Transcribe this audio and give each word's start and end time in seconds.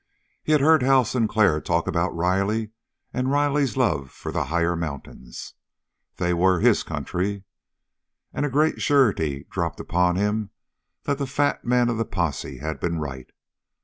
He 0.41 0.51
had 0.53 0.61
heard 0.61 0.81
Hal 0.81 1.05
Sinclair 1.05 1.61
talk 1.61 1.85
about 1.85 2.15
Riley 2.15 2.71
and 3.13 3.29
Riley's 3.29 3.77
love 3.77 4.09
for 4.09 4.31
the 4.31 4.45
higher 4.45 4.75
mountains. 4.75 5.53
They 6.17 6.33
were 6.33 6.59
"his 6.59 6.81
country." 6.81 7.43
And 8.33 8.43
a 8.43 8.49
great 8.49 8.81
surety 8.81 9.45
dropped 9.51 9.79
upon 9.79 10.15
him 10.15 10.49
that 11.03 11.19
the 11.19 11.27
fat 11.27 11.65
man 11.65 11.87
of 11.87 11.97
the 11.99 12.05
posse 12.05 12.57
had 12.57 12.79
been 12.79 12.97
right. 12.97 13.29